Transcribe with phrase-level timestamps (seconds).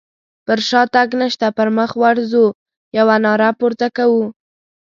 [0.45, 2.45] پر شاتګ نشته پر مخ ورځو
[2.97, 4.23] يوه ناره پورته کوو.